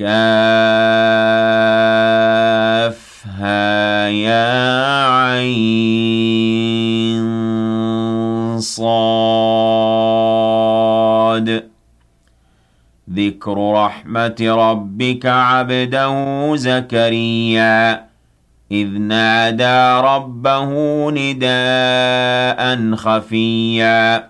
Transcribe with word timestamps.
كافها 0.00 0.08
يا 4.08 5.06
عين 5.06 5.80
صاد. 8.60 8.90
ذكر 13.10 13.72
رحمة 13.72 14.36
ربك 14.40 15.26
عبده 15.26 16.56
زكريا 16.56 18.04
إذ 18.72 18.88
نادى 18.88 20.06
ربه 20.06 20.70
نداء 21.10 22.94
خفيا. 22.94 24.29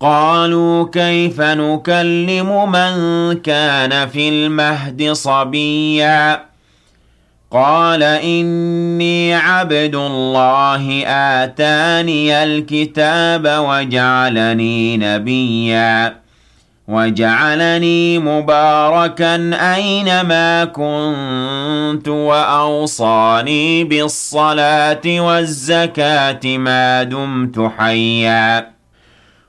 قالوا 0.00 0.88
كيف 0.92 1.40
نكلم 1.40 2.72
من 2.72 3.34
كان 3.40 4.08
في 4.08 4.28
المهد 4.28 5.12
صبيا؟ 5.12 6.44
قال 7.50 8.02
إني 8.02 9.34
عبد 9.34 9.94
الله 9.94 11.06
آتاني 11.06 12.44
الكتاب 12.44 13.46
وجعلني 13.46 14.96
نبيا. 14.96 16.16
وجعلني 16.88 18.18
مباركا 18.18 19.34
أينما 19.74 20.64
كنت 20.64 22.08
وأوصاني 22.08 23.84
بالصلاة 23.84 25.02
والزكاة 25.06 26.40
ما 26.44 27.02
دمت 27.02 27.70
حيا. 27.78 28.73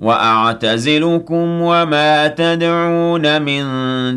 وأعتزلكم 0.00 1.60
وما 1.60 2.28
تدعون 2.28 3.42
من 3.42 3.64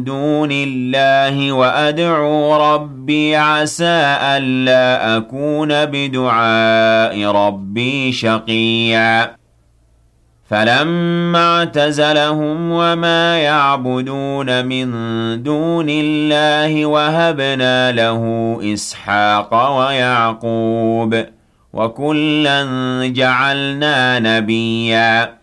دون 0.03 0.49
الله 0.51 1.51
وأدعو 1.51 2.73
ربي 2.73 3.35
عسى 3.35 4.17
ألا 4.21 5.17
أكون 5.17 5.85
بدعاء 5.85 7.25
ربي 7.31 8.11
شقيا. 8.11 9.35
فلما 10.49 11.57
اعتزلهم 11.59 12.71
وما 12.71 13.37
يعبدون 13.37 14.65
من 14.65 14.87
دون 15.43 15.87
الله 15.89 16.85
وهبنا 16.85 17.91
له 17.91 18.57
إسحاق 18.73 19.77
ويعقوب 19.77 21.25
وكلا 21.73 22.67
جعلنا 23.07 24.19
نبيا. 24.19 25.42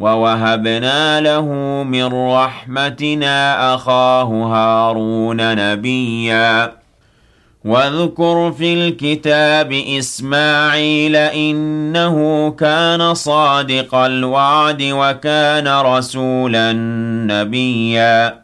وَوَهَبْنَا 0.00 1.20
لَهُ 1.20 1.44
مِن 1.82 2.04
رَّحْمَتِنَا 2.32 3.74
أَخَاهُ 3.74 4.24
هَارُونَ 4.24 5.56
نَبِيًّا. 5.56 6.72
وَاذْكُرْ 7.64 8.52
فِي 8.52 8.74
الْكِتَابِ 8.74 9.72
إِسْمَاعِيلَ 9.72 11.16
إِنَّهُ 11.16 12.50
كَانَ 12.50 13.14
صَادِقَ 13.14 13.94
الْوَعْدِ 13.94 14.82
وَكَانَ 14.82 15.68
رَسُولًا 15.68 16.72
نَّبِيًّا. 17.26 18.34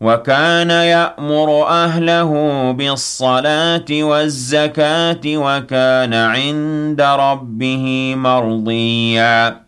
وَكَانَ 0.00 0.70
يَأْمُرُ 0.70 1.68
أَهْلَهُ 1.68 2.32
بِالصَّلَاةِ 2.72 3.84
وَالزَّكَاةِ 3.90 5.20
وَكَانَ 5.26 6.14
عِندَ 6.14 7.00
رَبِّهِ 7.00 8.14
مَرْضِيًّا. 8.16 9.65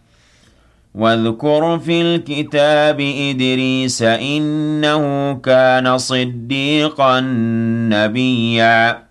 واذكر 0.99 1.78
في 1.78 2.02
الكتاب 2.02 3.00
إدريس 3.00 4.02
إنه 4.02 5.35
كان 5.35 5.99
صديقا 5.99 7.21
نبيا. 7.90 9.02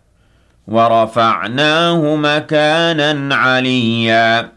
ورفعناه 0.67 2.15
مكانا 2.15 3.35
عليا. 3.35 4.56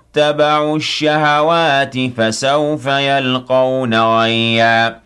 وَاتَّبَعُوا 0.17 0.77
الشَّهَوَاتِ 0.77 1.97
فَسَوْفَ 2.17 2.85
يَلْقَوْنَ 2.87 3.95
غَيًّا. 3.95 4.99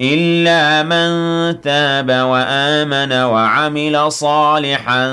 إِلَّا 0.00 0.82
مَن 0.82 1.60
تَابَ 1.60 2.10
وَآمَنَ 2.10 3.12
وَعَمِلَ 3.12 4.12
صَالِحًا 4.12 5.06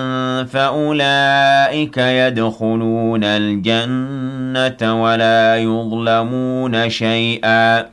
فَأُولَٰئِكَ 0.43 1.97
يَدْخُلُونَ 1.97 3.23
الْجَنَّةَ 3.23 5.03
وَلَا 5.03 5.57
يُظْلَمُونَ 5.57 6.89
شَيْئًا. 6.89 7.92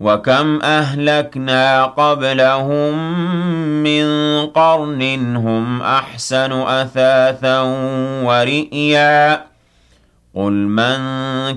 وَكَمْ 0.00 0.62
أَهْلَكْنَا 0.62 1.84
قَبْلَهُم 1.84 2.94
مِّن 3.82 4.06
قَرْنٍ 4.46 5.36
هُمْ 5.36 5.82
أَحْسَنُ 5.82 6.52
أَثَاثًا 6.52 7.60
وَرِئْيًا 8.24 9.44
قُلْ 10.34 10.52
مَن 10.52 10.98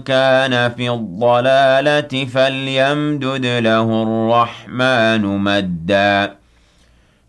كَانَ 0.04 0.70
فِي 0.76 0.90
الضَّلَالَةِ 0.90 2.26
فَلْيَمْدُدْ 2.26 3.46
لَهُ 3.46 4.04
الرَّحْمَٰنُ 4.04 5.22
مَدًّا 5.26 6.36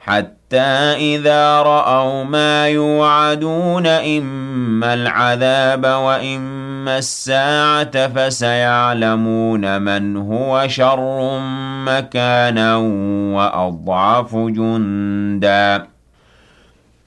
حَتَّىٰ 0.00 0.33
إِذَا 0.52 1.62
رَأَوْا 1.62 2.24
مَا 2.24 2.68
يُوعَدُونَ 2.68 3.86
إِمَّا 3.86 4.94
الْعَذَابَ 4.94 5.84
وَإِمَّا 5.84 6.98
الساعة 6.98 8.08
فسيعلمون 8.08 9.82
من 9.82 10.16
هو 10.16 10.68
شر 10.68 11.40
مكانا 11.86 12.76
وأضعف 13.34 14.36
جندا. 14.36 15.93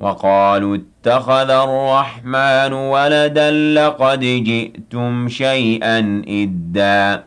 وقالوا 0.00 0.76
اتخذ 0.76 1.50
الرحمن 1.50 2.72
ولدا 2.72 3.50
لقد 3.50 4.20
جئتم 4.20 5.28
شيئا 5.28 6.22
إدا. 6.28 7.22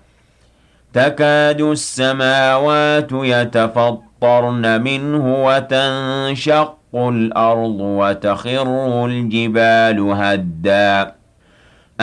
تكاد 0.94 1.62
السماوات 1.62 3.12
يتفطرن 3.12 4.82
منه 4.82 5.46
وتنشق 5.46 6.78
الأرض 6.96 7.78
وتخر 7.80 9.06
الجبال 9.06 10.00
هدّا. 10.00 11.23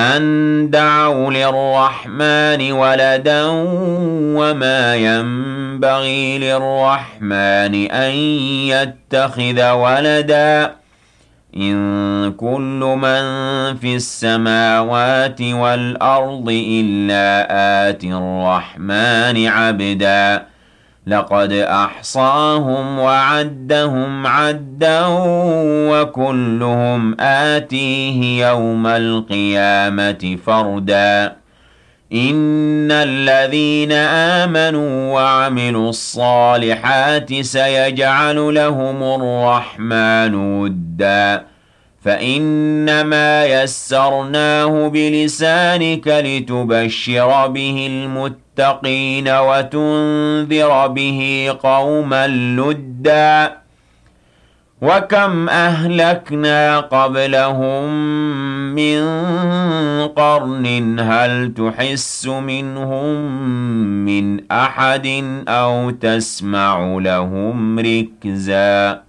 أن 0.01 0.71
دعوا 0.71 1.31
للرحمن 1.31 2.73
ولدا 2.73 3.45
وما 4.39 4.97
ينبغي 4.97 6.39
للرحمن 6.39 7.91
أن 7.91 8.11
يتخذ 8.71 9.71
ولدا 9.71 10.73
إن 11.57 12.33
كل 12.33 12.97
من 13.03 13.23
في 13.77 13.97
السماوات 13.97 15.43
والأرض 15.43 16.47
إلا 16.51 17.47
آتي 17.91 18.13
الرحمن 18.13 19.47
عبداً 19.47 20.47
لقد 21.07 21.53
أحصاهم 21.53 22.99
وعدهم 22.99 24.27
عدا 24.27 25.07
وكلهم 25.91 27.21
آتيه 27.21 28.49
يوم 28.49 28.87
القيامة 28.87 30.39
فردا. 30.47 31.37
إن 32.13 32.93
الذين 32.93 33.93
آمنوا 33.93 35.15
وعملوا 35.15 35.89
الصالحات 35.91 37.41
سيجعل 37.41 38.55
لهم 38.55 39.03
الرحمن 39.03 40.35
وداً. 40.35 41.51
فإنما 42.05 43.45
يسرناه 43.45 44.89
بلسانك 44.89 46.09
لتبشر 46.09 47.47
به 47.47 47.87
المتقين. 47.91 48.50
وتنذر 49.29 50.87
به 50.87 51.51
قوما 51.63 52.27
لدا 52.27 53.61
وكم 54.83 55.49
أهلكنا 55.49 56.81
قبلهم 56.81 57.91
من 58.75 59.03
قرن 60.09 61.01
هل 61.01 61.55
تحس 61.55 62.27
منهم 62.27 63.15
من 64.05 64.51
أحد 64.53 65.25
أو 65.49 65.91
تسمع 65.91 66.99
لهم 67.01 67.79
ركزاً 67.79 69.03